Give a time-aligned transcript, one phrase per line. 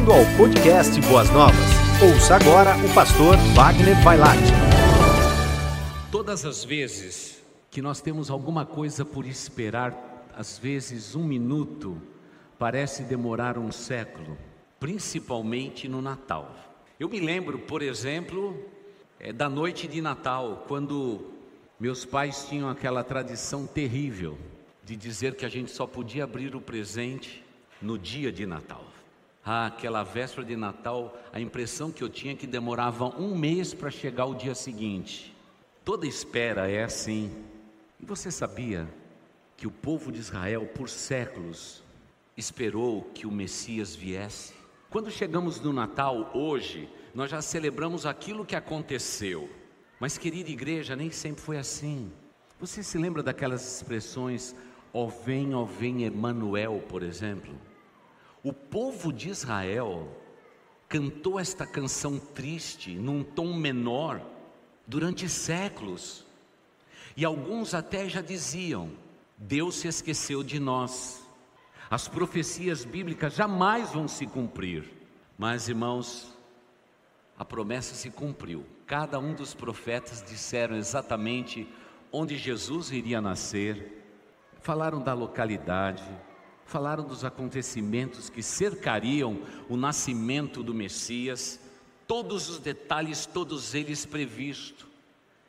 [0.00, 1.56] Bem-vindo ao podcast Boas Novas.
[2.02, 4.50] Ouça agora o pastor Wagner Vailate.
[6.10, 12.00] Todas as vezes que nós temos alguma coisa por esperar, às vezes um minuto
[12.58, 14.38] parece demorar um século,
[14.78, 16.54] principalmente no Natal.
[16.98, 18.56] Eu me lembro, por exemplo,
[19.18, 21.30] é, da noite de Natal, quando
[21.78, 24.38] meus pais tinham aquela tradição terrível
[24.82, 27.44] de dizer que a gente só podia abrir o presente
[27.82, 28.89] no dia de Natal.
[29.44, 33.72] Ah, aquela véspera de Natal, a impressão que eu tinha é que demorava um mês
[33.72, 35.34] para chegar o dia seguinte.
[35.84, 37.30] Toda espera é assim.
[37.98, 38.86] E você sabia
[39.56, 41.82] que o povo de Israel, por séculos,
[42.36, 44.54] esperou que o Messias viesse?
[44.90, 49.48] Quando chegamos no Natal, hoje, nós já celebramos aquilo que aconteceu.
[49.98, 52.10] Mas, querida igreja, nem sempre foi assim.
[52.58, 54.54] Você se lembra daquelas expressões,
[54.92, 57.54] ó vem, ó vem Emanuel, por exemplo?
[58.42, 60.08] O povo de Israel
[60.88, 64.20] cantou esta canção triste num tom menor
[64.86, 66.24] durante séculos.
[67.16, 68.90] E alguns até já diziam:
[69.36, 71.22] Deus se esqueceu de nós.
[71.90, 74.84] As profecias bíblicas jamais vão se cumprir.
[75.36, 76.36] Mas, irmãos,
[77.38, 78.66] a promessa se cumpriu.
[78.86, 81.66] Cada um dos profetas disseram exatamente
[82.12, 84.04] onde Jesus iria nascer,
[84.60, 86.04] falaram da localidade,
[86.70, 91.58] falaram dos acontecimentos que cercariam o nascimento do Messias,
[92.06, 94.86] todos os detalhes, todos eles previstos.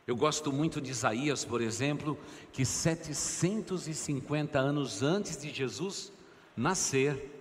[0.08, 2.18] Eu gosto muito de Isaías, por exemplo,
[2.52, 6.12] que 750 anos antes de Jesus
[6.58, 7.40] nascer,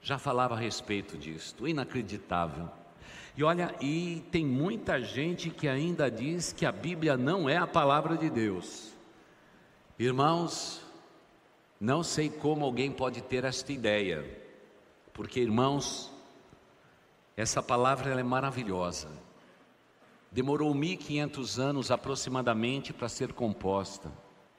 [0.00, 2.68] já falava a respeito disto, inacreditável.
[3.36, 7.66] E olha, e tem muita gente que ainda diz que a Bíblia não é a
[7.66, 8.92] palavra de Deus.
[9.98, 10.85] Irmãos,
[11.80, 14.24] não sei como alguém pode ter esta ideia,
[15.12, 16.10] porque irmãos,
[17.36, 19.08] essa palavra é maravilhosa.
[20.32, 24.10] Demorou 1500 anos aproximadamente para ser composta.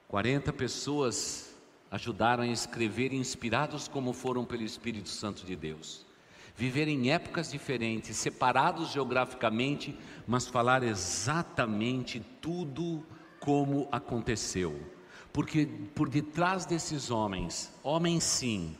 [0.08, 1.56] 40 pessoas
[1.90, 6.06] ajudaram a escrever, inspirados como foram pelo Espírito Santo de Deus.
[6.56, 9.98] Viver em épocas diferentes, separados geograficamente,
[10.28, 13.04] mas falar exatamente tudo
[13.40, 14.97] como aconteceu
[15.38, 18.76] porque por detrás desses homens, homens sim,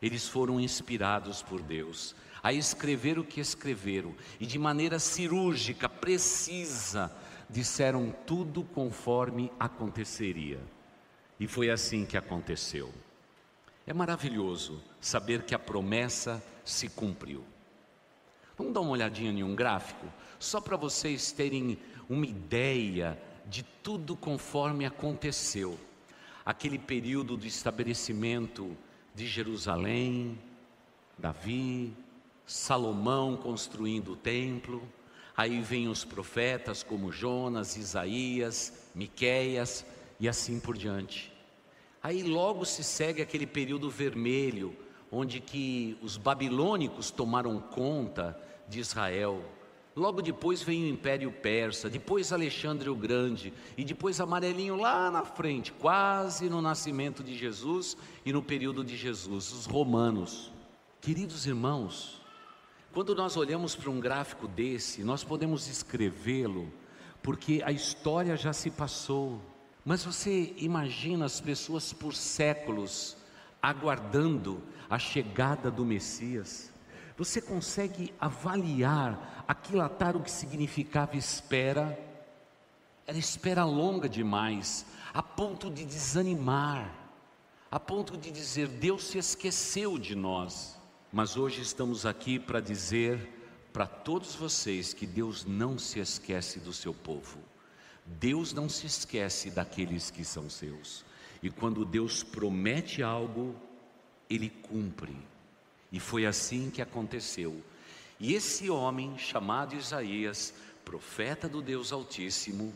[0.00, 7.12] eles foram inspirados por Deus a escrever o que escreveram e de maneira cirúrgica, precisa,
[7.50, 10.60] disseram tudo conforme aconteceria.
[11.40, 12.94] E foi assim que aconteceu.
[13.84, 17.42] É maravilhoso saber que a promessa se cumpriu.
[18.56, 20.06] Vamos dar uma olhadinha em um gráfico,
[20.38, 21.76] só para vocês terem
[22.08, 25.78] uma ideia de tudo conforme aconteceu.
[26.44, 28.76] Aquele período do estabelecimento
[29.14, 30.38] de Jerusalém,
[31.18, 31.92] Davi,
[32.46, 34.82] Salomão construindo o templo,
[35.36, 39.86] aí vem os profetas como Jonas, Isaías, Miqueias
[40.18, 41.32] e assim por diante.
[42.02, 44.76] Aí logo se segue aquele período vermelho,
[45.10, 48.38] onde que os babilônicos tomaram conta
[48.68, 49.44] de Israel,
[49.94, 55.22] Logo depois vem o Império Persa, depois Alexandre o Grande e depois amarelinho lá na
[55.22, 60.50] frente, quase no nascimento de Jesus e no período de Jesus, os romanos.
[61.00, 62.22] Queridos irmãos,
[62.92, 66.72] quando nós olhamos para um gráfico desse, nós podemos escrevê-lo
[67.22, 69.40] porque a história já se passou.
[69.84, 73.16] Mas você imagina as pessoas por séculos
[73.60, 76.71] aguardando a chegada do Messias?
[77.16, 81.98] Você consegue avaliar, aquilatar o que significava espera?
[83.06, 86.90] Era espera longa demais, a ponto de desanimar,
[87.70, 90.78] a ponto de dizer: Deus se esqueceu de nós.
[91.12, 93.40] Mas hoje estamos aqui para dizer
[93.72, 97.38] para todos vocês que Deus não se esquece do seu povo.
[98.04, 101.04] Deus não se esquece daqueles que são seus.
[101.42, 103.54] E quando Deus promete algo,
[104.28, 105.16] Ele cumpre.
[105.92, 107.62] E foi assim que aconteceu.
[108.18, 110.54] E esse homem, chamado Isaías,
[110.84, 112.72] profeta do Deus Altíssimo,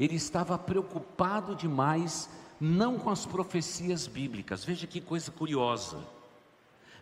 [0.00, 2.30] ele estava preocupado demais
[2.60, 4.64] não com as profecias bíblicas.
[4.64, 5.98] Veja que coisa curiosa.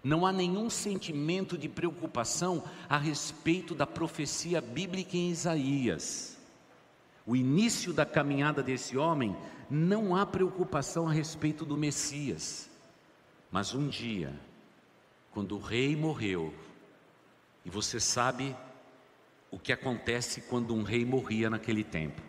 [0.03, 6.37] Não há nenhum sentimento de preocupação a respeito da profecia bíblica em Isaías.
[7.27, 9.37] O início da caminhada desse homem,
[9.69, 12.71] não há preocupação a respeito do Messias.
[13.51, 14.33] Mas um dia,
[15.37, 16.51] quando o rei morreu,
[17.63, 18.57] e você sabe
[19.51, 22.23] o que acontece quando um rei morria naquele tempo.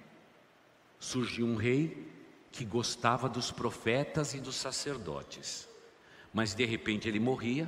[1.00, 2.06] Surgiu um rei
[2.52, 5.70] que gostava dos profetas e dos sacerdotes,
[6.34, 7.66] mas de repente ele morria,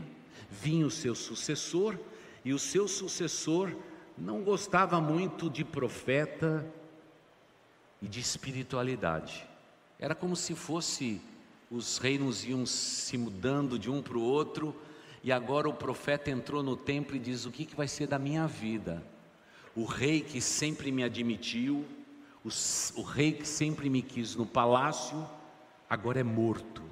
[0.51, 1.97] vinha o seu sucessor,
[2.43, 3.73] e o seu sucessor
[4.17, 6.69] não gostava muito de profeta
[8.01, 9.47] e de espiritualidade.
[9.97, 11.21] Era como se fosse
[11.71, 14.75] os reinos iam se mudando de um para o outro,
[15.23, 18.17] e agora o profeta entrou no templo e diz: O que, que vai ser da
[18.17, 19.03] minha vida?
[19.75, 21.85] O rei que sempre me admitiu,
[22.43, 22.49] o,
[22.99, 25.27] o rei que sempre me quis no palácio,
[25.89, 26.83] agora é morto.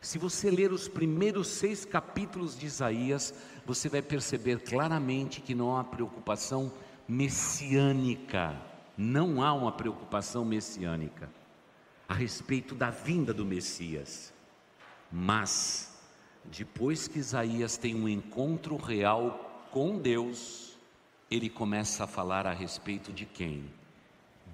[0.00, 3.32] Se você ler os primeiros seis capítulos de Isaías,
[3.64, 6.72] você vai perceber claramente que não há preocupação
[7.06, 8.60] messiânica,
[8.96, 11.30] não há uma preocupação messiânica
[12.08, 14.34] a respeito da vinda do Messias.
[15.10, 15.91] Mas,
[16.44, 20.76] depois que Isaías tem um encontro real com Deus,
[21.30, 23.64] ele começa a falar a respeito de quem?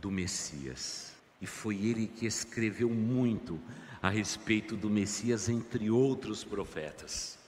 [0.01, 1.13] Do Messias.
[1.41, 3.61] E foi ele que escreveu muito
[4.01, 7.39] a respeito do Messias, entre outros profetas.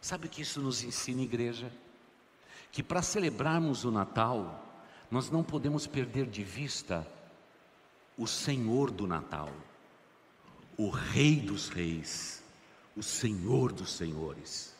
[0.00, 1.70] Sabe o que isso nos ensina, igreja?
[2.72, 7.06] Que para celebrarmos o Natal, nós não podemos perder de vista
[8.16, 9.50] o Senhor do Natal,
[10.76, 12.41] o Rei dos Reis,
[12.96, 14.74] o Senhor dos Senhores.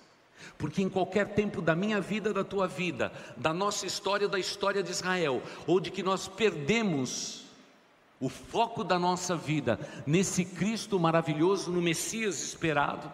[0.58, 4.82] Porque em qualquer tempo da minha vida, da tua vida, da nossa história, da história
[4.82, 7.44] de Israel, ou de que nós perdemos
[8.20, 13.12] o foco da nossa vida nesse Cristo maravilhoso, no Messias esperado,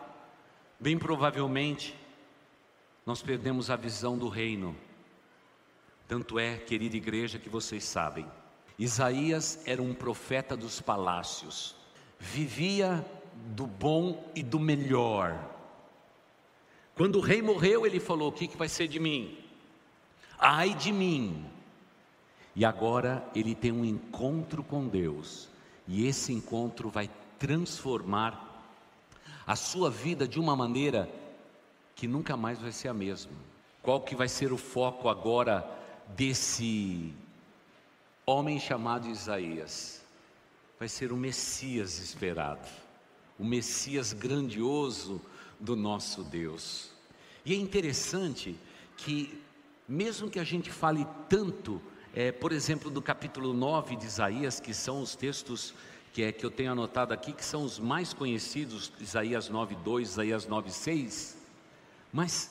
[0.79, 1.95] bem provavelmente
[3.07, 4.77] nós perdemos a visão do reino.
[6.07, 8.27] Tanto é, querida igreja, que vocês sabem,
[8.79, 11.75] Isaías era um profeta dos palácios,
[12.19, 13.05] vivia
[13.47, 15.39] do bom e do melhor.
[16.95, 19.39] Quando o rei morreu, ele falou: O que, que vai ser de mim?
[20.39, 21.45] Ai de mim.
[22.55, 25.49] E agora ele tem um encontro com Deus,
[25.87, 27.09] e esse encontro vai
[27.39, 28.45] transformar
[29.47, 31.09] a sua vida de uma maneira
[31.95, 33.33] que nunca mais vai ser a mesma.
[33.83, 35.65] Qual que vai ser o foco agora
[36.17, 37.15] desse
[38.27, 40.05] homem chamado Isaías
[40.79, 42.69] vai ser o Messias esperado,
[43.39, 45.21] o Messias grandioso
[45.59, 46.91] do nosso Deus.
[47.45, 48.57] E é interessante
[48.97, 49.41] que,
[49.89, 51.81] mesmo que a gente fale tanto,
[52.15, 55.73] é, por exemplo, do capítulo 9 de Isaías, que são os textos
[56.13, 60.47] que, é, que eu tenho anotado aqui, que são os mais conhecidos, Isaías 9,2, Isaías
[60.47, 61.37] 9,6,
[62.13, 62.51] mas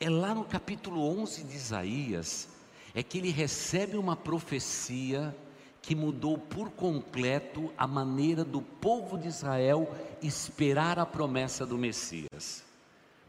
[0.00, 2.48] é lá no capítulo 11 de Isaías
[2.94, 5.34] é que ele recebe uma profecia
[5.88, 9.90] que mudou por completo a maneira do povo de Israel
[10.20, 12.62] esperar a promessa do Messias.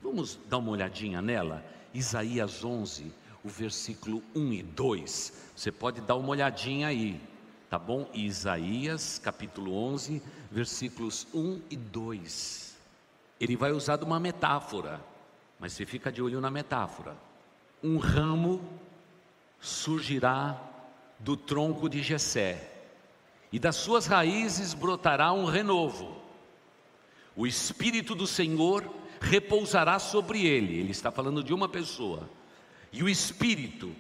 [0.03, 1.63] Vamos dar uma olhadinha nela?
[1.93, 3.13] Isaías 11,
[3.45, 5.33] o versículo 1 e 2.
[5.55, 7.21] Você pode dar uma olhadinha aí,
[7.69, 8.09] tá bom?
[8.13, 10.21] Isaías, capítulo 11,
[10.51, 12.75] versículos 1 e 2.
[13.39, 14.99] Ele vai usar de uma metáfora,
[15.57, 17.15] mas você fica de olho na metáfora.
[17.81, 18.61] Um ramo
[19.61, 20.68] surgirá
[21.19, 22.71] do tronco de Jessé,
[23.51, 26.21] e das suas raízes brotará um renovo.
[27.35, 28.89] O espírito do Senhor
[29.19, 30.79] repousará sobre ele.
[30.79, 32.29] Ele está falando de uma pessoa.
[32.91, 33.95] E o espírito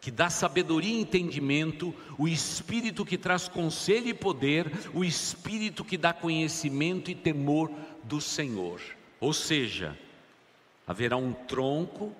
[0.00, 5.96] que dá sabedoria e entendimento, o espírito que traz conselho e poder, o espírito que
[5.96, 7.70] dá conhecimento e temor
[8.02, 8.80] do Senhor.
[9.20, 9.96] Ou seja,
[10.86, 12.12] haverá um tronco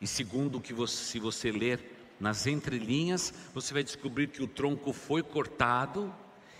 [0.00, 4.46] e segundo o que você, se você ler nas entrelinhas, você vai descobrir que o
[4.46, 6.14] tronco foi cortado,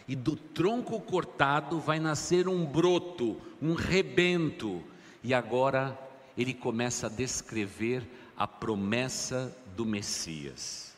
[0.08, 4.82] e do tronco cortado vai nascer um broto, um rebento.
[5.22, 5.96] E agora
[6.36, 8.04] ele começa a descrever
[8.36, 10.92] a promessa do Messias.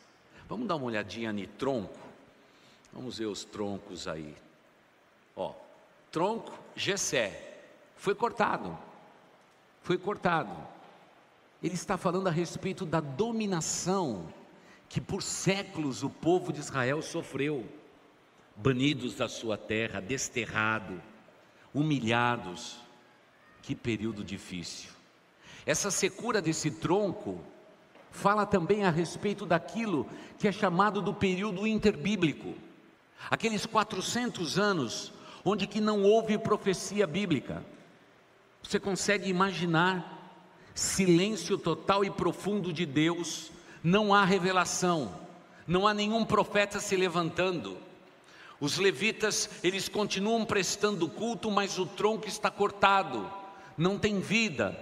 [0.49, 1.99] Vamos dar uma olhadinha no tronco?
[2.91, 4.35] Vamos ver os troncos aí.
[5.35, 5.53] Ó,
[6.11, 7.61] tronco Gessé
[7.95, 8.75] foi cortado.
[9.83, 10.75] Foi cortado
[11.65, 14.27] ele está falando a respeito da dominação
[14.89, 17.65] que por séculos o povo de Israel sofreu,
[18.55, 21.01] banidos da sua terra, desterrado,
[21.73, 22.77] humilhados.
[23.61, 24.91] Que período difícil.
[25.65, 27.41] Essa secura desse tronco
[28.11, 32.53] fala também a respeito daquilo que é chamado do período interbíblico.
[33.29, 35.11] Aqueles 400 anos
[35.43, 37.63] onde que não houve profecia bíblica.
[38.63, 40.15] Você consegue imaginar
[40.73, 43.51] silêncio total e profundo de Deus,
[43.85, 45.13] não há revelação,
[45.67, 47.77] não há nenhum profeta se levantando.
[48.59, 53.31] Os levitas, eles continuam prestando culto, mas o tronco está cortado,
[53.77, 54.75] não tem vida,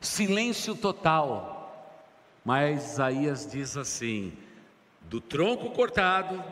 [0.00, 1.54] silêncio total.
[2.44, 4.32] Mas Isaías diz assim:
[5.02, 6.42] do tronco cortado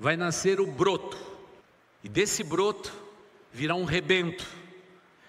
[0.00, 1.16] vai nascer o broto,
[2.02, 2.92] e desse broto
[3.52, 4.44] virá um rebento,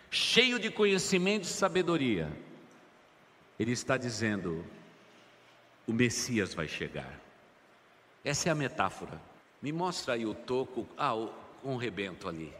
[0.09, 2.31] cheio de conhecimento e sabedoria.
[3.59, 4.65] Ele está dizendo:
[5.91, 7.19] o Messias vai chegar.
[8.23, 9.19] Essa é a metáfora.
[9.61, 12.53] Me mostra aí o toco, ah, o rebento ali.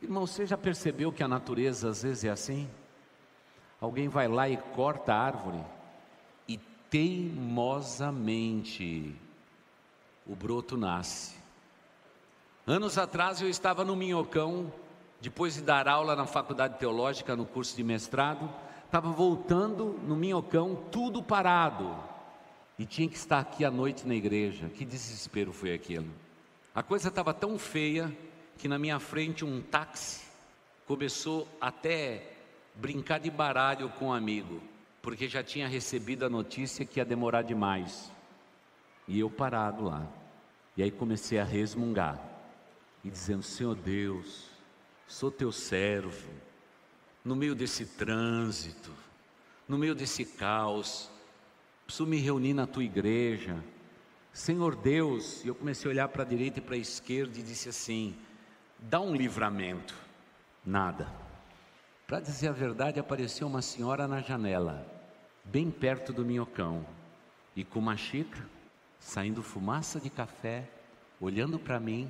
[0.00, 2.70] Irmão, você já percebeu que a natureza às vezes é assim?
[3.80, 5.58] Alguém vai lá e corta a árvore
[6.46, 6.56] e
[6.88, 9.12] teimosamente
[10.24, 11.34] o broto nasce.
[12.64, 14.72] Anos atrás eu estava no Minhocão,
[15.20, 18.48] depois de dar aula na faculdade teológica, no curso de mestrado,
[18.84, 22.08] estava voltando no Minhocão, tudo parado.
[22.80, 24.70] E tinha que estar aqui à noite na igreja.
[24.70, 26.08] Que desespero foi aquilo.
[26.74, 28.10] A coisa estava tão feia
[28.56, 30.24] que na minha frente um táxi
[30.86, 32.32] começou até
[32.74, 34.62] brincar de baralho com um amigo,
[35.02, 38.10] porque já tinha recebido a notícia que ia demorar demais.
[39.06, 40.08] E eu parado lá.
[40.74, 42.18] E aí comecei a resmungar
[43.04, 44.48] e dizendo: Senhor Deus,
[45.06, 46.30] sou teu servo,
[47.22, 48.90] no meio desse trânsito,
[49.68, 51.10] no meio desse caos,
[51.90, 53.56] preciso me reunir na tua igreja.
[54.32, 57.42] Senhor Deus, e eu comecei a olhar para a direita e para a esquerda e
[57.42, 58.14] disse assim:
[58.78, 59.92] dá um livramento.
[60.64, 61.12] Nada.
[62.06, 64.86] Para dizer a verdade, apareceu uma senhora na janela,
[65.44, 66.86] bem perto do minhocão,
[67.56, 68.46] e com uma xícara,
[69.00, 70.70] saindo fumaça de café,
[71.20, 72.08] olhando para mim.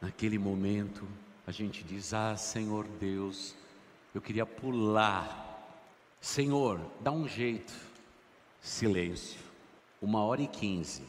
[0.00, 1.06] Naquele momento,
[1.46, 3.54] a gente diz: Ah, Senhor Deus,
[4.12, 5.46] eu queria pular.
[6.20, 7.87] Senhor, dá um jeito.
[8.60, 9.40] Silêncio.
[10.00, 11.04] Uma hora e quinze.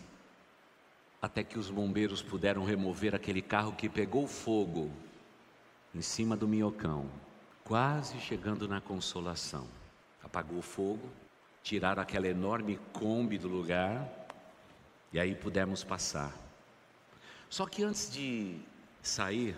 [1.22, 4.92] Até que os bombeiros puderam remover aquele carro que pegou fogo
[5.94, 7.10] em cima do minhocão,
[7.64, 9.68] quase chegando na consolação.
[10.24, 11.10] Apagou o fogo,
[11.64, 14.08] tiraram aquela enorme Kombi do lugar
[15.12, 16.34] e aí pudemos passar.
[17.50, 18.58] Só que antes de
[19.02, 19.58] sair,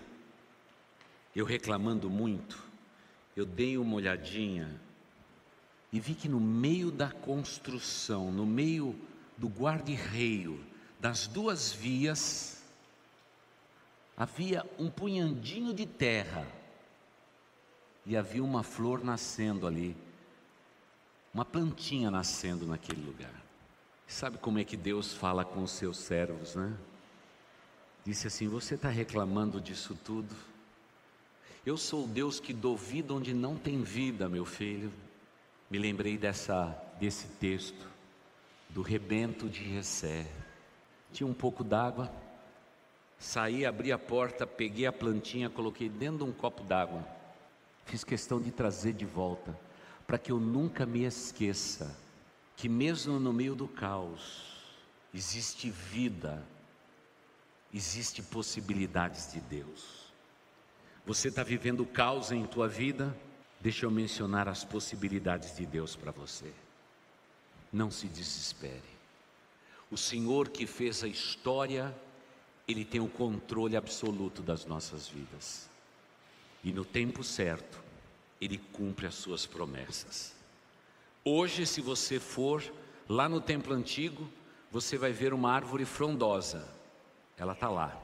[1.36, 2.63] eu reclamando muito,
[3.36, 4.79] eu dei uma olhadinha
[5.91, 8.95] e vi que no meio da construção, no meio
[9.38, 10.63] do guarda-reio
[11.00, 12.63] das duas vias,
[14.15, 16.48] havia um punhandinho de terra
[18.05, 19.95] e havia uma flor nascendo ali,
[21.33, 23.33] uma plantinha nascendo naquele lugar.
[24.07, 26.77] Sabe como é que Deus fala com os seus servos, né?
[28.05, 30.36] Disse assim: Você está reclamando disso tudo?
[31.65, 34.91] Eu sou o Deus que dou vida onde não tem vida, meu filho.
[35.72, 37.88] Me lembrei dessa, desse texto,
[38.68, 40.28] do rebento de Jessé.
[41.13, 42.12] Tinha um pouco d'água,
[43.18, 47.08] saí, abri a porta, peguei a plantinha, coloquei dentro de um copo d'água.
[47.86, 49.58] Fiz questão de trazer de volta,
[50.06, 51.98] para que eu nunca me esqueça
[52.58, 54.58] que, mesmo no meio do caos,
[55.13, 56.46] existe vida,
[57.74, 60.12] existe possibilidades de Deus.
[61.06, 63.16] Você está vivendo caos em tua vida?
[63.62, 66.51] Deixa eu mencionar as possibilidades de Deus para você.
[67.72, 68.82] Não se desespere.
[69.91, 71.96] O Senhor que fez a história,
[72.68, 75.70] Ele tem o controle absoluto das nossas vidas.
[76.63, 77.80] E no tempo certo,
[78.39, 80.34] Ele cumpre as suas promessas.
[81.24, 82.63] Hoje, se você for
[83.08, 84.27] lá no templo antigo,
[84.72, 86.68] você vai ver uma árvore frondosa.
[87.38, 87.96] Ela está lá.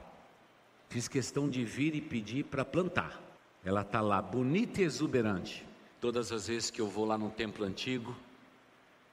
[0.88, 3.27] Fiz questão de vir e pedir para plantar.
[3.64, 5.66] Ela está lá, bonita e exuberante.
[6.00, 8.16] Todas as vezes que eu vou lá no templo antigo,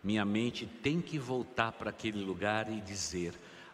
[0.04, 3.34] minha mente tem que voltar para aquele lugar e dizer: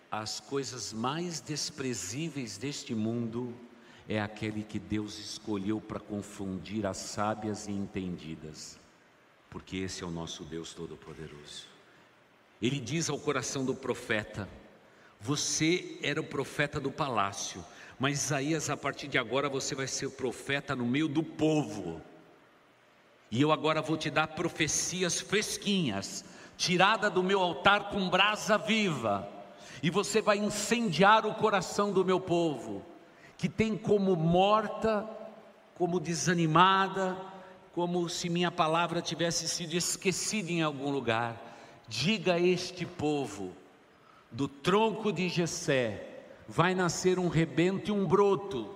[0.10, 3.54] as coisas mais desprezíveis deste mundo
[4.08, 8.80] é aquele que Deus escolheu para confundir as sábias e entendidas,
[9.50, 11.68] porque esse é o nosso Deus Todo-Poderoso.
[12.62, 14.48] Ele diz ao coração do profeta:
[15.20, 17.64] Você era o profeta do palácio,
[18.02, 22.02] mas Isaías, a partir de agora, você vai ser profeta no meio do povo.
[23.30, 26.26] E eu agora vou te dar profecias fresquinhas,
[26.58, 29.30] tirada do meu altar com brasa viva.
[29.84, 32.84] E você vai incendiar o coração do meu povo,
[33.38, 35.08] que tem como morta,
[35.76, 37.16] como desanimada,
[37.72, 41.40] como se minha palavra tivesse sido esquecida em algum lugar.
[41.88, 43.52] Diga a este povo,
[44.32, 46.11] do tronco de Jessé,
[46.48, 48.76] vai nascer um rebento e um broto,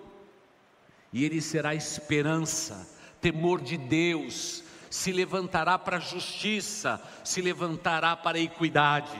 [1.11, 2.87] e ele será esperança,
[3.21, 9.17] temor de Deus, se levantará para a justiça, se levantará para a equidade.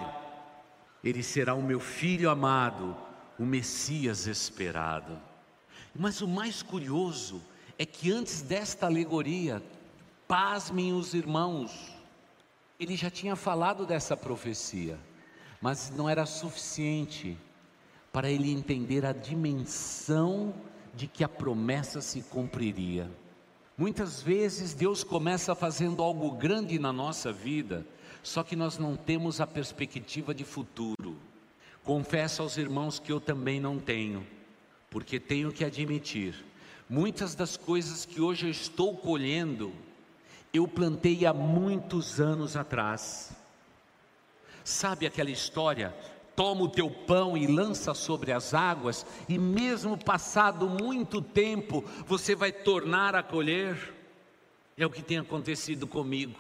[1.04, 2.96] Ele será o meu filho amado,
[3.38, 5.20] o Messias esperado.
[5.94, 7.42] Mas o mais curioso
[7.78, 9.62] é que antes desta alegoria,
[10.28, 11.96] pasmem os irmãos,
[12.80, 14.98] ele já tinha falado dessa profecia,
[15.62, 17.38] mas não era suficiente
[18.16, 20.54] para ele entender a dimensão
[20.94, 23.12] de que a promessa se cumpriria.
[23.78, 27.86] Muitas vezes Deus começa fazendo algo grande na nossa vida,
[28.24, 31.18] só que nós não temos a perspectiva de futuro.
[31.84, 34.26] Confesso aos irmãos que eu também não tenho,
[34.90, 36.42] porque tenho que admitir,
[36.90, 39.74] muitas das coisas que hoje eu estou colhendo,
[40.54, 43.36] eu plantei há muitos anos atrás.
[44.64, 45.94] Sabe aquela história?
[46.36, 52.36] Toma o teu pão e lança sobre as águas, e mesmo passado muito tempo, você
[52.36, 53.94] vai tornar a colher.
[54.78, 56.38] É o que tem acontecido comigo.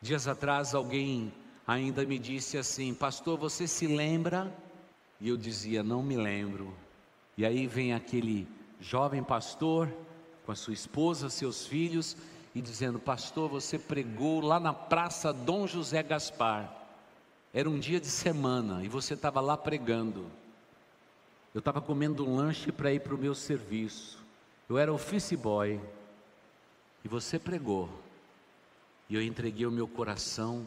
[0.00, 1.32] Dias atrás, alguém
[1.66, 4.50] ainda me disse assim: Pastor, você se lembra?
[5.20, 6.72] E eu dizia: Não me lembro.
[7.36, 8.48] E aí vem aquele
[8.80, 9.92] jovem pastor
[10.46, 12.16] com a sua esposa, seus filhos,
[12.54, 16.77] e dizendo: Pastor, você pregou lá na praça Dom José Gaspar.
[17.52, 20.26] Era um dia de semana e você estava lá pregando.
[21.54, 24.18] Eu estava comendo um lanche para ir para o meu serviço.
[24.68, 25.80] Eu era office boy.
[27.04, 27.88] E você pregou.
[29.08, 30.66] E eu entreguei o meu coração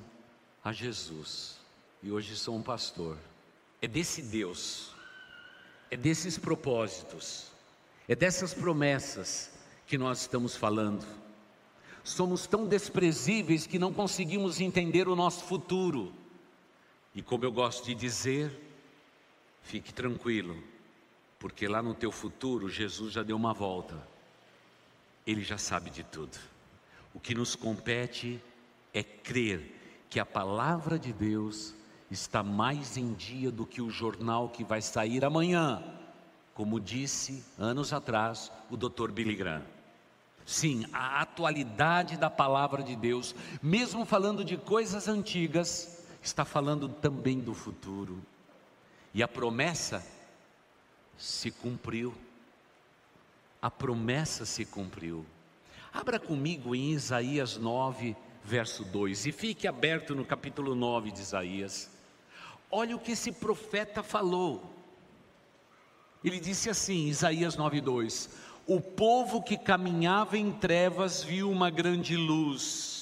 [0.63, 1.59] a Jesus.
[2.01, 3.17] E hoje sou um pastor.
[3.79, 4.91] É desse Deus,
[5.89, 7.47] é desses propósitos,
[8.07, 9.51] é dessas promessas
[9.87, 11.05] que nós estamos falando.
[12.03, 16.11] Somos tão desprezíveis que não conseguimos entender o nosso futuro.
[17.13, 18.51] E como eu gosto de dizer,
[19.63, 20.61] fique tranquilo,
[21.37, 23.95] porque lá no teu futuro Jesus já deu uma volta.
[25.25, 26.37] Ele já sabe de tudo.
[27.13, 28.41] O que nos compete
[28.93, 31.73] é crer que a palavra de Deus
[32.09, 35.83] está mais em dia do que o jornal que vai sair amanhã,
[36.53, 39.11] como disse anos atrás o Dr.
[39.11, 39.63] Billy Graham.
[40.45, 47.39] Sim, a atualidade da palavra de Deus, mesmo falando de coisas antigas, está falando também
[47.39, 48.21] do futuro.
[49.13, 50.05] E a promessa
[51.17, 52.13] se cumpriu.
[53.61, 55.25] A promessa se cumpriu.
[55.93, 61.89] Abra comigo em Isaías 9, verso 2, e fique aberto no capítulo 9 de Isaías.
[62.71, 64.63] Olha o que esse profeta falou.
[66.23, 68.29] Ele disse assim, Isaías 2:
[68.65, 73.00] O povo que caminhava em trevas viu uma grande luz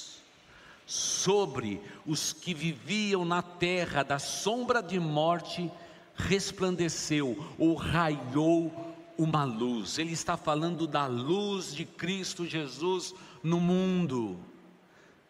[0.90, 5.70] sobre os que viviam na terra da sombra de morte,
[6.16, 10.00] resplandeceu ou raiou uma luz.
[10.00, 14.36] Ele está falando da luz de Cristo Jesus no mundo.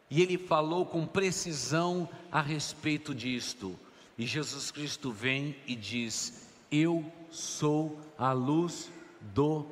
[0.09, 3.79] E ele falou com precisão a respeito disto.
[4.17, 9.67] E Jesus Cristo vem e diz: Eu sou a luz do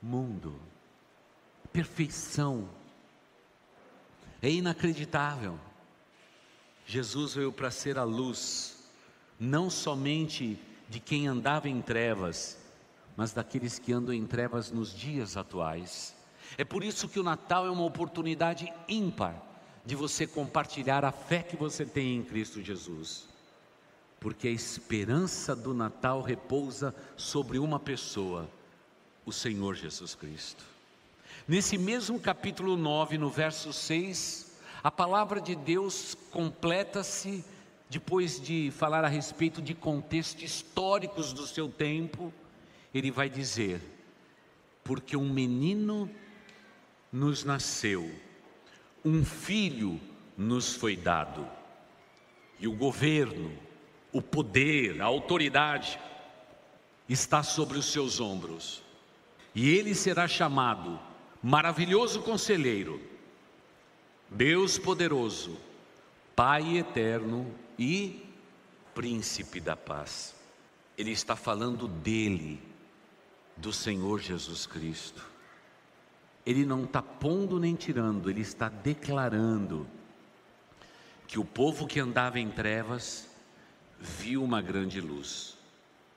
[0.00, 0.54] mundo.
[1.72, 2.68] Perfeição
[4.44, 5.58] é inacreditável.
[6.86, 8.76] Jesus veio para ser a luz,
[9.40, 12.58] não somente de quem andava em trevas,
[13.16, 16.14] mas daqueles que andam em trevas nos dias atuais.
[16.58, 19.34] É por isso que o Natal é uma oportunidade ímpar
[19.82, 23.26] de você compartilhar a fé que você tem em Cristo Jesus.
[24.20, 28.46] Porque a esperança do Natal repousa sobre uma pessoa,
[29.24, 30.73] o Senhor Jesus Cristo.
[31.46, 34.50] Nesse mesmo capítulo 9, no verso 6,
[34.82, 37.44] a palavra de Deus completa-se
[37.90, 42.32] depois de falar a respeito de contextos históricos do seu tempo,
[42.94, 43.78] ele vai dizer:
[44.82, 46.10] Porque um menino
[47.12, 48.10] nos nasceu,
[49.04, 50.00] um filho
[50.38, 51.46] nos foi dado,
[52.58, 53.52] e o governo,
[54.10, 56.00] o poder, a autoridade
[57.06, 58.82] está sobre os seus ombros,
[59.54, 60.98] e ele será chamado
[61.46, 62.98] Maravilhoso conselheiro,
[64.30, 65.58] Deus poderoso,
[66.34, 68.24] Pai eterno e
[68.94, 70.34] Príncipe da paz.
[70.96, 72.62] Ele está falando dele,
[73.58, 75.22] do Senhor Jesus Cristo.
[76.46, 79.86] Ele não está pondo nem tirando, ele está declarando
[81.28, 83.28] que o povo que andava em trevas
[84.00, 85.58] viu uma grande luz,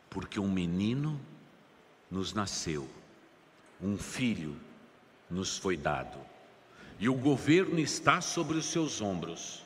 [0.09, 1.19] porque um menino
[2.09, 2.87] nos nasceu,
[3.81, 4.65] um filho
[5.29, 6.17] nos foi dado,
[6.99, 9.63] e o governo está sobre os seus ombros,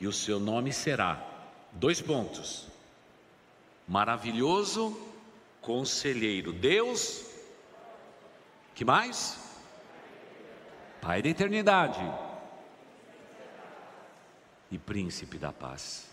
[0.00, 1.24] e o seu nome será:
[1.72, 2.66] dois pontos,
[3.86, 4.98] maravilhoso
[5.60, 7.24] conselheiro, Deus,
[8.74, 9.38] que mais?
[11.00, 12.00] Pai da eternidade
[14.70, 16.10] e príncipe da paz.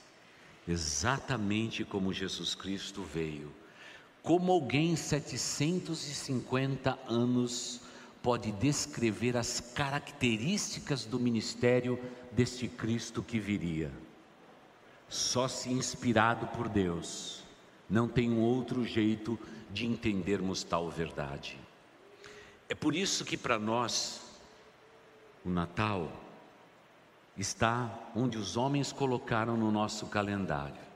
[0.67, 3.51] Exatamente como Jesus Cristo veio,
[4.21, 7.81] como alguém 750 anos
[8.21, 11.99] pode descrever as características do ministério
[12.31, 13.91] deste Cristo que viria.
[15.07, 17.43] Só se inspirado por Deus,
[17.89, 19.39] não tem um outro jeito
[19.71, 21.57] de entendermos tal verdade.
[22.67, 24.21] É por isso que para nós
[25.43, 26.11] o Natal
[27.37, 30.89] está onde os homens colocaram no nosso calendário.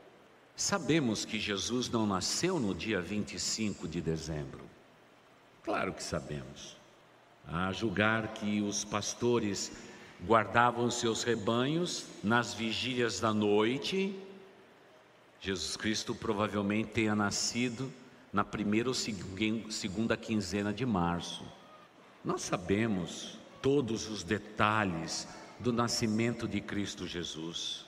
[0.56, 4.62] Sabemos que Jesus não nasceu no dia 25 de dezembro.
[5.64, 6.83] Claro que sabemos.
[7.48, 9.72] A julgar que os pastores
[10.26, 14.18] guardavam seus rebanhos nas vigílias da noite,
[15.42, 17.92] Jesus Cristo provavelmente tenha nascido
[18.32, 21.44] na primeira ou segunda quinzena de março.
[22.24, 25.28] Nós sabemos todos os detalhes
[25.60, 27.86] do nascimento de Cristo Jesus.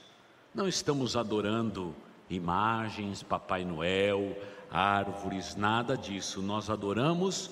[0.54, 1.96] Não estamos adorando
[2.30, 4.38] imagens, Papai Noel,
[4.70, 6.42] árvores, nada disso.
[6.42, 7.50] Nós adoramos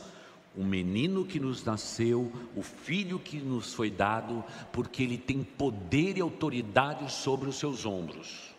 [0.55, 6.17] o menino que nos nasceu, o filho que nos foi dado, porque ele tem poder
[6.17, 8.53] e autoridade sobre os seus ombros.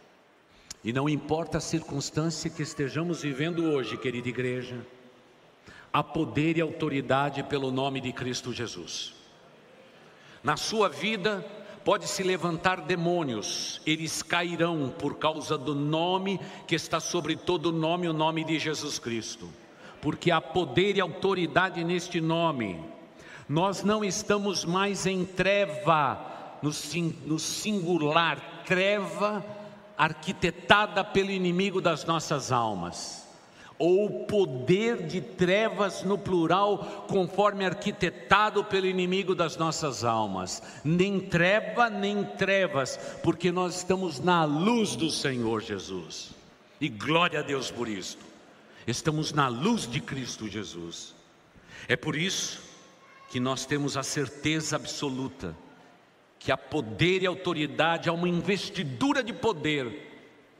[0.82, 4.84] E não importa a circunstância que estejamos vivendo hoje, querida igreja,
[5.92, 9.14] há poder e autoridade pelo nome de Cristo Jesus.
[10.42, 11.46] Na sua vida,
[11.84, 18.08] pode se levantar demônios, eles cairão por causa do nome que está sobre todo nome,
[18.08, 19.48] o nome de Jesus Cristo,
[20.04, 22.78] porque há poder e autoridade neste nome.
[23.48, 26.20] Nós não estamos mais em treva,
[26.60, 29.42] no singular, treva
[29.96, 33.24] arquitetada pelo inimigo das nossas almas
[33.78, 40.62] ou poder de trevas no plural, conforme arquitetado pelo inimigo das nossas almas.
[40.84, 46.30] Nem treva, nem trevas, porque nós estamos na luz do Senhor Jesus.
[46.80, 48.33] E glória a Deus por isto.
[48.86, 51.14] Estamos na luz de Cristo Jesus.
[51.88, 52.60] É por isso
[53.30, 55.56] que nós temos a certeza absoluta
[56.38, 60.12] que há poder e autoridade, há uma investidura de poder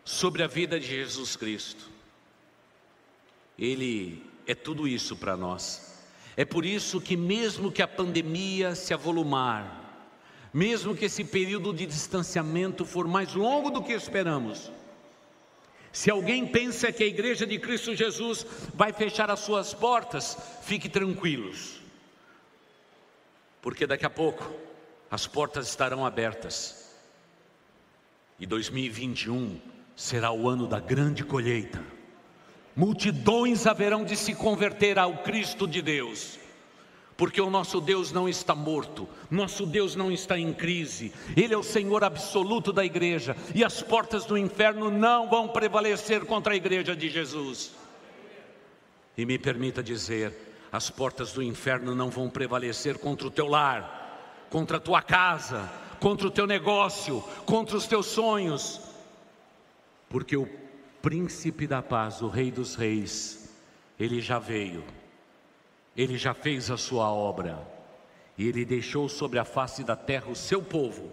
[0.02, 1.90] sobre a vida de Jesus Cristo.
[3.58, 6.02] Ele é tudo isso para nós.
[6.36, 10.08] É por isso que, mesmo que a pandemia se avolumar,
[10.52, 14.72] mesmo que esse período de distanciamento for mais longo do que esperamos,
[15.94, 20.88] se alguém pensa que a igreja de Cristo Jesus vai fechar as suas portas, fique
[20.88, 21.80] tranquilos,
[23.62, 24.44] porque daqui a pouco
[25.08, 26.92] as portas estarão abertas.
[28.40, 29.60] E 2021
[29.94, 31.80] será o ano da grande colheita.
[32.74, 36.40] Multidões haverão de se converter ao Cristo de Deus.
[37.16, 41.56] Porque o nosso Deus não está morto, nosso Deus não está em crise, Ele é
[41.56, 46.56] o Senhor absoluto da igreja, e as portas do inferno não vão prevalecer contra a
[46.56, 47.72] igreja de Jesus.
[49.16, 50.34] E me permita dizer:
[50.72, 55.70] as portas do inferno não vão prevalecer contra o teu lar, contra a tua casa,
[56.00, 58.80] contra o teu negócio, contra os teus sonhos,
[60.08, 60.48] porque o
[61.00, 63.54] príncipe da paz, o rei dos reis,
[63.98, 64.82] ele já veio,
[65.96, 67.58] ele já fez a sua obra,
[68.36, 71.12] e ele deixou sobre a face da terra o seu povo,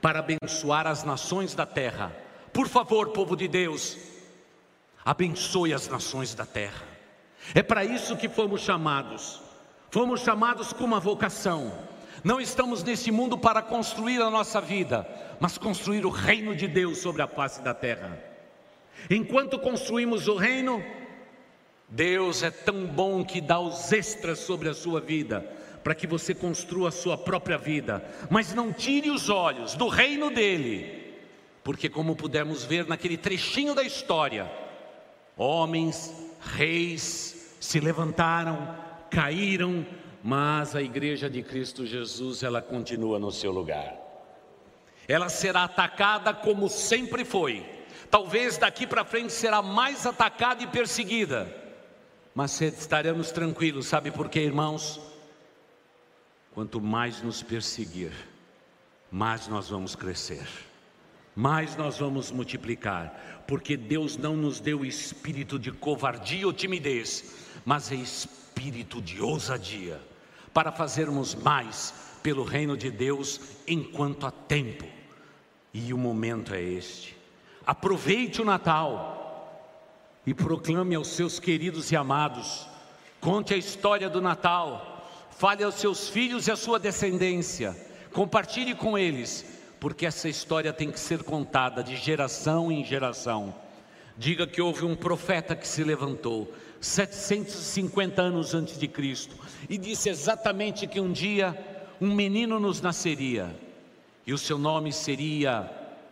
[0.00, 2.14] para abençoar as nações da terra.
[2.52, 3.96] Por favor, povo de Deus,
[5.04, 6.84] abençoe as nações da terra.
[7.54, 9.40] É para isso que fomos chamados.
[9.90, 11.72] Fomos chamados com uma vocação.
[12.24, 15.06] Não estamos nesse mundo para construir a nossa vida,
[15.38, 18.18] mas construir o reino de Deus sobre a face da terra.
[19.08, 20.82] Enquanto construímos o reino,
[21.88, 25.40] Deus é tão bom que dá os extras sobre a sua vida,
[25.84, 30.30] para que você construa a sua própria vida, mas não tire os olhos do reino
[30.30, 31.14] dele,
[31.62, 34.50] porque, como pudemos ver naquele trechinho da história,
[35.36, 38.76] homens, reis se levantaram,
[39.10, 39.86] caíram,
[40.22, 43.94] mas a igreja de Cristo Jesus, ela continua no seu lugar.
[45.06, 47.64] Ela será atacada como sempre foi.
[48.10, 51.65] Talvez daqui para frente será mais atacada e perseguida,
[52.36, 55.00] mas estaremos tranquilos, sabe por quê, irmãos?
[56.52, 58.12] Quanto mais nos perseguir,
[59.10, 60.46] mais nós vamos crescer,
[61.34, 67.90] mais nós vamos multiplicar, porque Deus não nos deu espírito de covardia ou timidez, mas
[67.90, 69.98] é espírito de ousadia,
[70.52, 74.84] para fazermos mais pelo reino de Deus enquanto há tempo,
[75.72, 77.16] e o momento é este.
[77.66, 79.25] Aproveite o Natal
[80.26, 82.66] e proclame aos seus queridos e amados.
[83.20, 85.08] Conte a história do Natal.
[85.30, 87.76] Fale aos seus filhos e à sua descendência.
[88.12, 89.44] Compartilhe com eles,
[89.78, 93.54] porque essa história tem que ser contada de geração em geração.
[94.18, 99.36] Diga que houve um profeta que se levantou 750 anos antes de Cristo
[99.68, 101.56] e disse exatamente que um dia
[102.00, 103.54] um menino nos nasceria
[104.26, 105.70] e o seu nome seria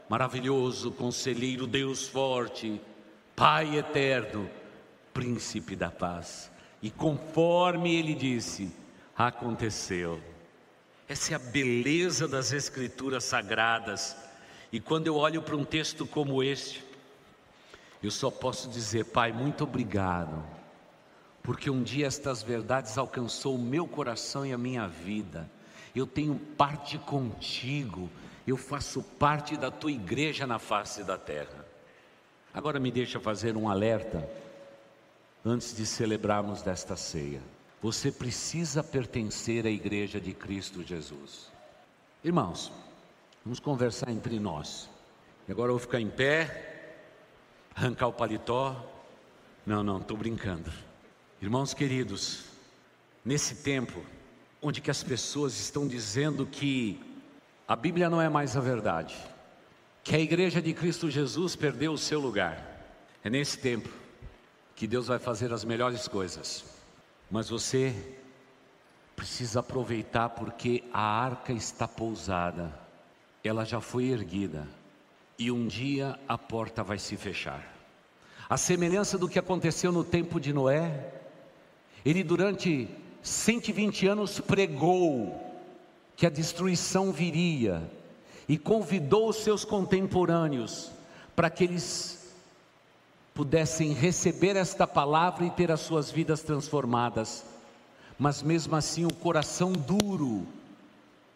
[0.09, 2.81] maravilhoso, conselheiro, Deus forte,
[3.37, 4.49] Pai eterno,
[5.13, 6.51] príncipe da paz.
[6.81, 8.71] E conforme ele disse,
[9.17, 10.21] aconteceu.
[11.09, 14.17] Essa é a beleza das Escrituras Sagradas.
[14.73, 16.85] E quando eu olho para um texto como este,
[18.03, 20.45] eu só posso dizer, Pai, muito obrigado,
[21.43, 25.51] porque um dia estas verdades alcançou o meu coração e a minha vida.
[25.95, 28.11] Eu tenho parte contigo,
[28.47, 31.64] eu faço parte da tua igreja na face da terra.
[32.55, 34.31] Agora me deixa fazer um alerta
[35.45, 37.43] antes de celebrarmos desta ceia.
[37.83, 41.51] Você precisa pertencer à igreja de Cristo Jesus.
[42.23, 42.73] Irmãos,
[43.45, 44.89] vamos conversar entre nós.
[45.49, 46.95] E agora eu vou ficar em pé,
[47.75, 48.77] arrancar o paletó.
[49.67, 50.73] Não, não, estou brincando.
[51.43, 52.45] Irmãos queridos,
[53.25, 54.01] nesse tempo
[54.63, 57.01] onde que as pessoas estão dizendo que
[57.67, 59.15] a Bíblia não é mais a verdade,
[60.05, 62.63] que a igreja de Cristo Jesus perdeu o seu lugar.
[63.25, 63.89] É nesse tempo
[64.77, 66.63] que Deus vai fazer as melhores coisas.
[67.31, 67.95] Mas você
[69.17, 72.79] precisa aproveitar porque a arca está pousada,
[73.43, 74.69] ela já foi erguida
[75.39, 77.73] e um dia a porta vai se fechar.
[78.49, 81.13] A semelhança do que aconteceu no tempo de Noé,
[82.05, 82.89] ele durante
[83.23, 85.41] 120 anos pregou
[86.15, 87.91] que a destruição viria
[88.49, 90.91] e convidou os seus contemporâneos
[91.35, 92.35] para que eles
[93.35, 97.45] pudessem receber esta palavra e ter as suas vidas transformadas.
[98.19, 100.47] Mas mesmo assim, o coração duro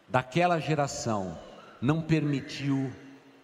[0.08, 1.36] daquela geração
[1.80, 2.92] não permitiu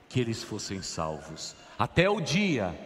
[0.08, 1.56] que eles fossem salvos.
[1.76, 2.78] Até o dia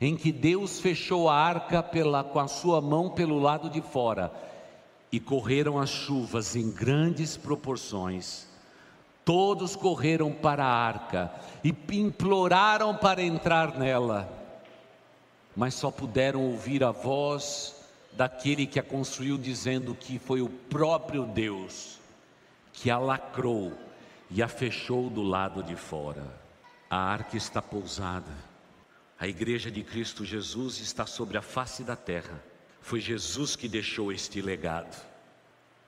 [0.00, 4.32] em que Deus fechou a arca pela, com a sua mão pelo lado de fora
[5.12, 8.46] e correram as chuvas em grandes proporções.
[9.30, 14.40] Todos correram para a arca e imploraram para entrar nela
[15.60, 17.74] mas só puderam ouvir a voz
[18.12, 21.98] daquele que a construiu, dizendo que foi o próprio Deus
[22.72, 23.72] que a lacrou
[24.30, 26.24] e a fechou do lado de fora.
[26.88, 28.32] A arca está pousada,
[29.18, 32.42] a igreja de Cristo Jesus está sobre a face da terra.
[32.80, 35.09] Foi Jesus que deixou este legado.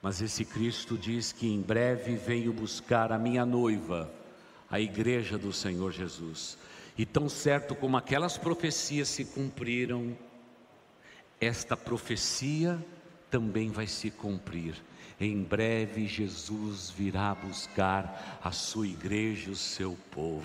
[0.03, 4.13] Mas esse Cristo diz que em breve veio buscar a minha noiva,
[4.69, 6.57] a igreja do Senhor Jesus.
[6.97, 10.13] E tão certo como aquelas profecias se cumpriram,
[11.39, 12.77] esta profecia
[13.31, 14.75] também vai se cumprir.
[15.21, 20.43] Em breve Jesus virá buscar a sua igreja, o seu povo.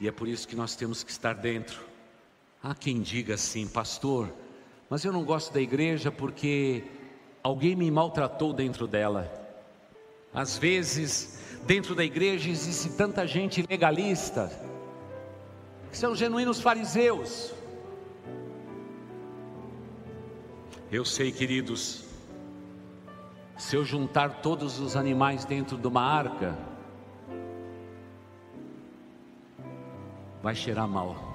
[0.00, 1.78] E é por isso que nós temos que estar dentro.
[2.62, 4.32] Há quem diga assim, pastor,
[4.88, 6.84] mas eu não gosto da igreja porque
[7.44, 9.30] alguém me maltratou dentro dela.
[10.32, 14.50] Às vezes, dentro da igreja existe tanta gente legalista
[15.90, 17.52] que são genuínos fariseus.
[20.90, 22.04] Eu sei, queridos,
[23.58, 26.56] se eu juntar todos os animais dentro de uma arca,
[30.42, 31.33] vai cheirar mal.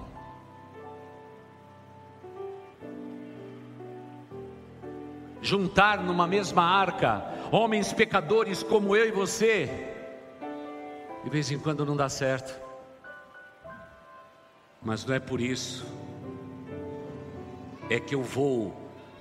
[5.41, 9.69] Juntar numa mesma arca homens pecadores como eu e você,
[11.23, 12.59] de vez em quando não dá certo.
[14.81, 15.85] Mas não é por isso,
[17.89, 18.73] é que eu vou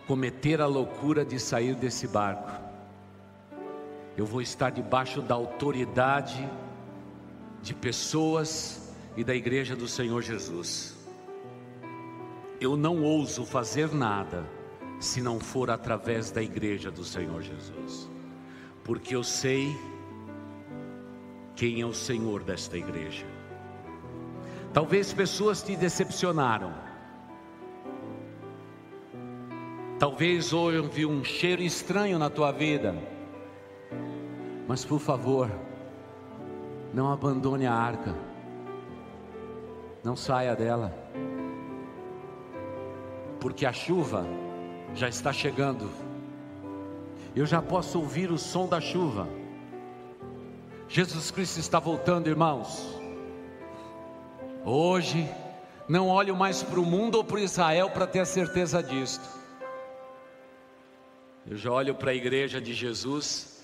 [0.06, 2.50] cometer a loucura de sair desse barco.
[4.16, 6.48] Eu vou estar debaixo da autoridade
[7.62, 10.96] de pessoas e da igreja do Senhor Jesus.
[12.60, 14.57] Eu não ouso fazer nada
[14.98, 18.10] se não for através da igreja do Senhor Jesus,
[18.82, 19.76] porque eu sei
[21.54, 23.26] quem é o Senhor desta igreja.
[24.72, 26.72] Talvez pessoas te decepcionaram.
[29.98, 32.94] Talvez houve um cheiro estranho na tua vida.
[34.68, 35.50] Mas por favor,
[36.94, 38.14] não abandone a arca.
[40.04, 40.94] Não saia dela.
[43.40, 44.24] Porque a chuva
[44.94, 45.90] já está chegando.
[47.34, 49.28] Eu já posso ouvir o som da chuva.
[50.88, 52.98] Jesus Cristo está voltando, irmãos.
[54.64, 55.28] Hoje,
[55.88, 59.26] não olho mais para o mundo ou para Israel para ter a certeza disto.
[61.46, 63.62] Eu já olho para a igreja de Jesus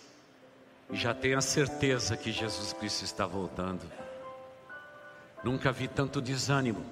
[0.90, 3.82] e já tenho a certeza que Jesus Cristo está voltando.
[5.42, 6.82] Nunca vi tanto desânimo.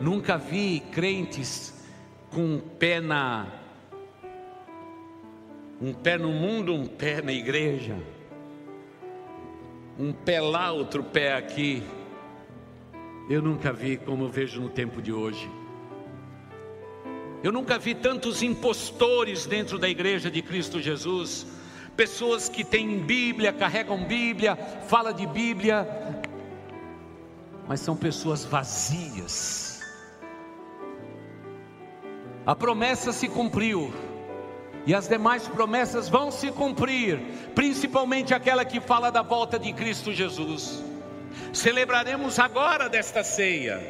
[0.00, 1.81] Nunca vi crentes
[2.32, 3.46] com um pé na
[5.80, 7.96] um pé no mundo, um pé na igreja.
[9.98, 11.82] Um pé lá, outro pé aqui
[13.28, 15.48] eu nunca vi como eu vejo no tempo de hoje.
[17.42, 21.46] Eu nunca vi tantos impostores dentro da igreja de Cristo Jesus.
[21.96, 25.86] Pessoas que têm Bíblia, carregam Bíblia, fala de Bíblia,
[27.66, 29.71] mas são pessoas vazias.
[32.44, 33.92] A promessa se cumpriu.
[34.84, 37.20] E as demais promessas vão se cumprir,
[37.54, 40.82] principalmente aquela que fala da volta de Cristo Jesus.
[41.52, 43.80] Celebraremos agora desta ceia,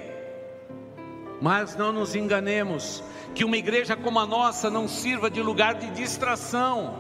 [1.41, 3.03] mas não nos enganemos,
[3.35, 6.95] que uma igreja como a nossa não sirva de lugar de distração,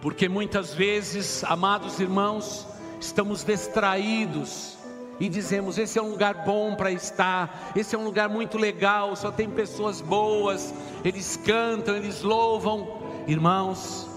[0.00, 2.66] porque muitas vezes, amados irmãos,
[2.98, 4.78] estamos distraídos
[5.18, 9.16] e dizemos: esse é um lugar bom para estar, esse é um lugar muito legal,
[9.16, 10.72] só tem pessoas boas,
[11.04, 13.04] eles cantam, eles louvam.
[13.26, 14.08] Irmãos,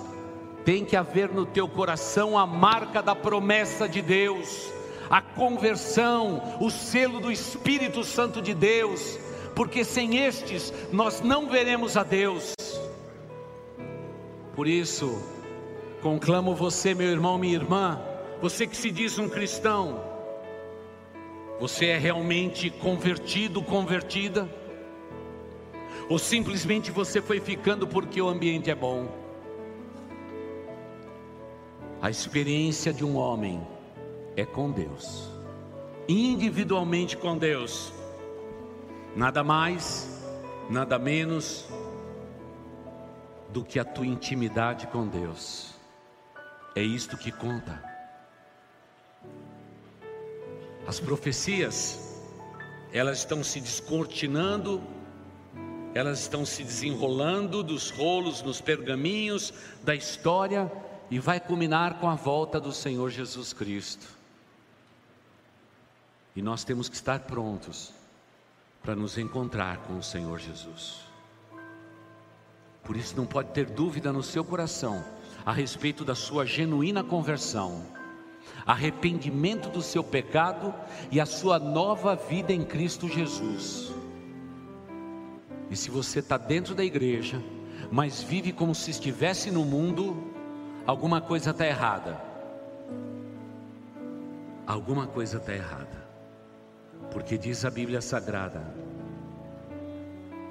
[0.63, 4.71] tem que haver no teu coração a marca da promessa de Deus,
[5.09, 9.17] a conversão, o selo do Espírito Santo de Deus,
[9.55, 12.53] porque sem estes nós não veremos a Deus.
[14.55, 15.23] Por isso,
[16.01, 17.99] conclamo você, meu irmão, minha irmã,
[18.41, 20.08] você que se diz um cristão,
[21.59, 24.49] você é realmente convertido, convertida?
[26.09, 29.07] Ou simplesmente você foi ficando porque o ambiente é bom?
[32.01, 33.61] A experiência de um homem
[34.37, 35.29] é com Deus,
[36.07, 37.91] individualmente com Deus,
[39.13, 40.25] nada mais,
[40.69, 41.67] nada menos
[43.49, 45.73] do que a tua intimidade com Deus,
[46.73, 47.88] é isto que conta.
[50.89, 52.17] As profecias,
[52.91, 54.81] elas estão se descortinando,
[55.93, 60.71] elas estão se desenrolando dos rolos, nos pergaminhos da história
[61.11, 64.07] e vai culminar com a volta do Senhor Jesus Cristo.
[66.35, 67.93] E nós temos que estar prontos
[68.81, 71.01] para nos encontrar com o Senhor Jesus.
[72.83, 75.05] Por isso não pode ter dúvida no seu coração
[75.45, 77.98] a respeito da sua genuína conversão
[78.65, 80.73] arrependimento do seu pecado
[81.11, 83.93] e a sua nova vida em Cristo Jesus.
[85.69, 87.41] E se você está dentro da igreja,
[87.91, 90.31] mas vive como se estivesse no mundo,
[90.85, 92.29] alguma coisa está errada.
[94.65, 96.07] Alguma coisa está errada,
[97.11, 98.61] porque diz a Bíblia Sagrada: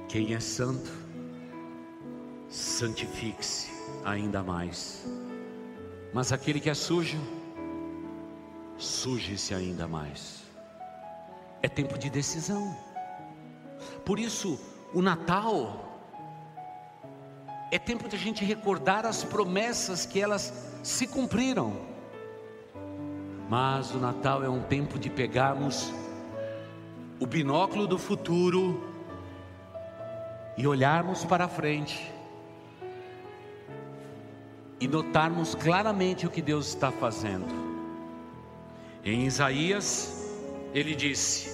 [0.09, 0.91] quem é santo,
[2.49, 3.71] santifique-se
[4.05, 5.07] ainda mais,
[6.13, 7.17] mas aquele que é sujo,
[8.79, 10.45] suje-se ainda mais.
[11.61, 12.77] É tempo de decisão.
[14.05, 14.59] Por isso,
[14.95, 15.85] o Natal
[17.71, 21.77] é tempo de a gente recordar as promessas que elas se cumpriram.
[23.49, 25.93] Mas o Natal é um tempo de pegarmos
[27.21, 28.83] o binóculo do futuro
[30.57, 32.13] e olharmos para frente
[34.81, 37.78] e notarmos claramente o que Deus está fazendo.
[39.05, 40.19] Em Isaías,
[40.75, 41.51] ele disse: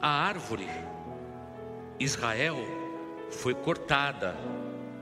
[0.00, 0.68] A árvore,
[1.98, 2.56] Israel,
[3.30, 4.36] foi cortada,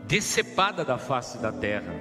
[0.06, 1.94] decepada da face da terra.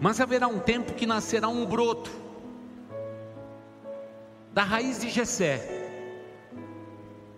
[0.00, 2.10] Mas haverá um tempo que nascerá um broto
[4.52, 5.78] da raiz de Jessé.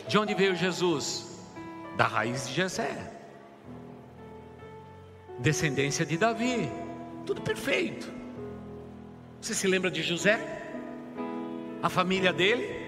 [0.07, 1.41] De onde veio Jesus?
[1.97, 3.13] Da raiz de Jessé.
[5.39, 6.71] Descendência de Davi.
[7.27, 8.22] Tudo perfeito.
[9.43, 10.39] Você se lembra de José?
[11.83, 12.81] A família dele?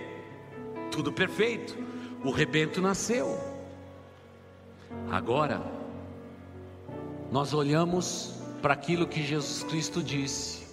[0.88, 1.76] Tudo perfeito.
[2.22, 3.36] O rebento nasceu.
[5.10, 5.60] Agora,
[7.32, 10.64] nós olhamos para aquilo que Jesus Cristo disse.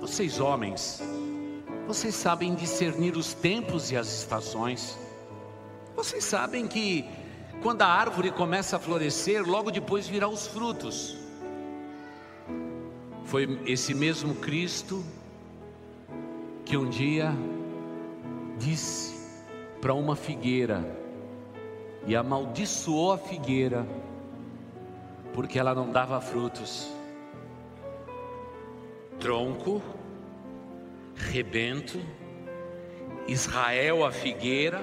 [0.00, 1.00] Vocês homens,
[1.86, 4.98] vocês sabem discernir os tempos e as estações.
[5.94, 7.08] Vocês sabem que
[7.62, 11.21] quando a árvore começa a florescer, logo depois virá os frutos.
[13.24, 15.02] Foi esse mesmo Cristo
[16.64, 17.32] que um dia
[18.58, 19.12] disse
[19.80, 20.84] para uma figueira
[22.06, 23.86] e amaldiçoou a figueira
[25.32, 26.92] porque ela não dava frutos.
[29.18, 29.82] Tronco,
[31.14, 31.98] rebento,
[33.26, 34.80] Israel a figueira,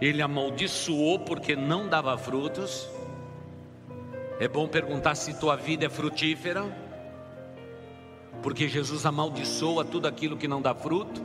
[0.00, 2.88] ele amaldiçoou porque não dava frutos.
[4.38, 6.83] É bom perguntar se tua vida é frutífera
[8.44, 11.22] porque Jesus amaldiçoa tudo aquilo que não dá fruto.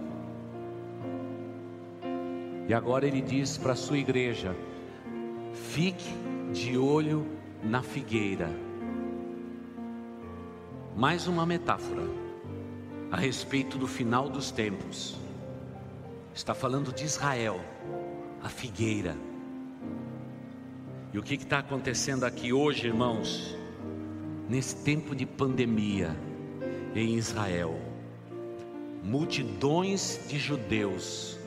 [2.65, 4.55] E agora ele diz para a sua igreja:
[5.53, 6.13] fique
[6.53, 7.28] de olho
[7.61, 8.49] na figueira.
[10.95, 12.03] Mais uma metáfora
[13.11, 15.20] a respeito do final dos tempos.
[16.34, 17.59] Está falando de Israel,
[18.41, 19.17] a figueira.
[21.11, 23.57] E o que está acontecendo aqui hoje, irmãos?
[24.47, 26.29] Nesse tempo de pandemia
[26.96, 27.80] em Israel,
[29.04, 31.38] multidões de judeus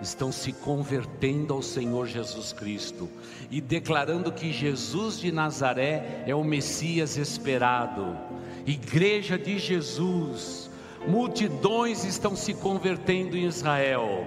[0.00, 3.08] estão se convertendo ao Senhor Jesus Cristo
[3.50, 8.16] e declarando que Jesus de Nazaré é o Messias esperado.
[8.66, 10.70] Igreja de Jesus,
[11.06, 14.26] multidões estão se convertendo em Israel.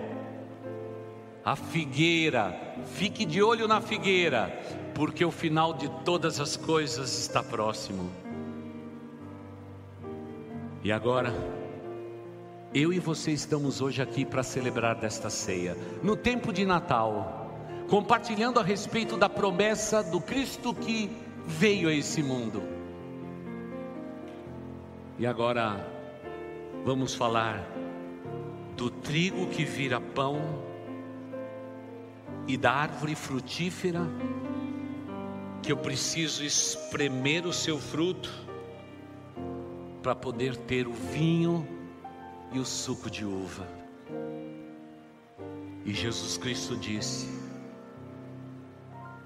[1.43, 4.47] A figueira, fique de olho na figueira,
[4.93, 8.11] porque o final de todas as coisas está próximo.
[10.83, 11.31] E agora,
[12.73, 17.55] eu e você estamos hoje aqui para celebrar desta ceia, no tempo de Natal,
[17.87, 21.15] compartilhando a respeito da promessa do Cristo que
[21.45, 22.63] veio a esse mundo.
[25.19, 25.87] E agora,
[26.83, 27.63] vamos falar
[28.75, 30.41] do trigo que vira pão
[32.47, 34.01] e da árvore frutífera
[35.61, 38.50] que eu preciso espremer o seu fruto
[40.01, 41.67] para poder ter o vinho
[42.51, 43.67] e o suco de uva.
[45.85, 47.27] E Jesus Cristo disse: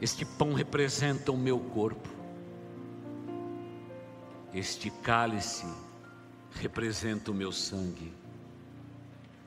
[0.02, 2.10] Este pão representa o meu corpo,
[4.54, 5.66] este cálice
[6.52, 8.14] representa o meu sangue.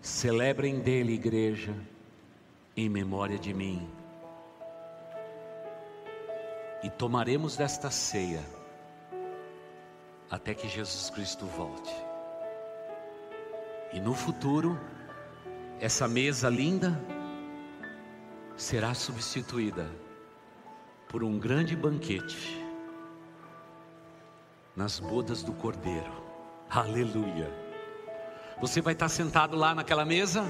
[0.00, 1.74] Celebrem dele, igreja,
[2.76, 3.88] em memória de mim.
[6.82, 8.57] E tomaremos desta ceia
[10.30, 11.94] até que Jesus Cristo volte.
[13.92, 14.78] E no futuro,
[15.80, 17.00] essa mesa linda
[18.56, 19.88] será substituída
[21.08, 22.62] por um grande banquete
[24.76, 26.12] nas bodas do Cordeiro.
[26.68, 27.50] Aleluia.
[28.60, 30.44] Você vai estar sentado lá naquela mesa?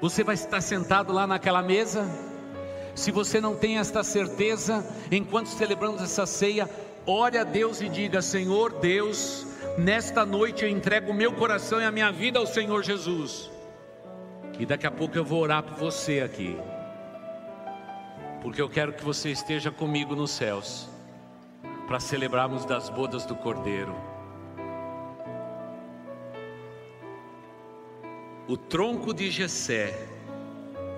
[0.00, 2.06] Você vai estar sentado lá naquela mesa?
[2.94, 6.68] Se você não tem esta certeza, enquanto celebramos essa ceia,
[7.06, 9.46] ore a Deus e diga: Senhor Deus,
[9.78, 13.50] Nesta noite eu entrego o meu coração e a minha vida ao Senhor Jesus.
[14.58, 16.56] E daqui a pouco eu vou orar por você aqui.
[18.42, 20.88] Porque eu quero que você esteja comigo nos céus.
[21.86, 23.94] Para celebrarmos das bodas do Cordeiro.
[28.46, 29.96] O tronco de Jessé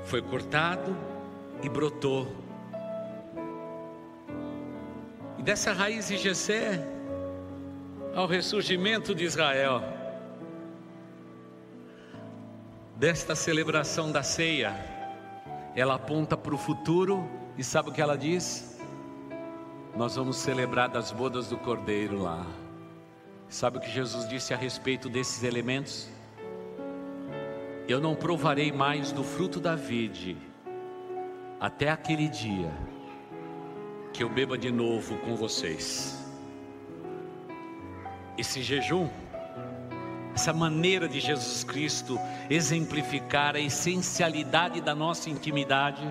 [0.05, 0.96] foi cortado
[1.62, 2.41] e brotou.
[5.43, 6.80] E dessa raiz de Jessé
[8.14, 9.82] ao ressurgimento de Israel.
[12.95, 14.72] Desta celebração da ceia,
[15.74, 17.28] ela aponta para o futuro
[17.59, 18.80] e sabe o que ela diz?
[19.97, 22.47] Nós vamos celebrar das bodas do Cordeiro lá.
[23.49, 26.09] Sabe o que Jesus disse a respeito desses elementos?
[27.88, 30.36] Eu não provarei mais do fruto da vide
[31.59, 32.91] até aquele dia
[34.12, 36.22] que eu beba de novo com vocês
[38.36, 39.08] esse jejum,
[40.34, 46.02] essa maneira de Jesus Cristo exemplificar a essencialidade da nossa intimidade,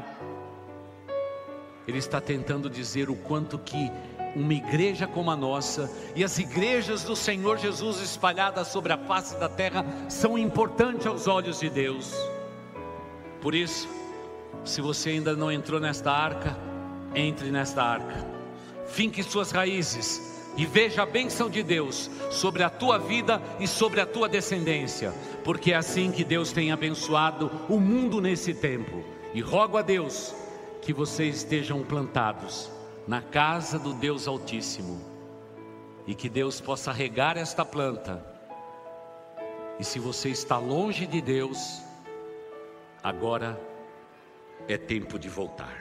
[1.88, 3.92] ele está tentando dizer o quanto que
[4.36, 9.38] uma igreja como a nossa e as igrejas do Senhor Jesus espalhadas sobre a face
[9.38, 12.14] da terra são importantes aos olhos de Deus.
[13.42, 13.90] Por isso,
[14.64, 16.56] se você ainda não entrou nesta arca,
[17.16, 18.26] entre nesta arca.
[18.88, 24.02] Finque suas raízes e veja a bênção de Deus sobre a tua vida e sobre
[24.02, 29.04] a tua descendência, porque é assim que Deus tem abençoado o mundo nesse tempo.
[29.34, 30.36] E rogo a Deus
[30.82, 32.70] que vocês estejam plantados
[33.08, 35.00] na casa do Deus Altíssimo
[36.06, 38.26] e que Deus possa regar esta planta.
[39.80, 41.82] E se você está longe de Deus,
[43.02, 43.60] agora
[44.68, 45.81] é tempo de voltar.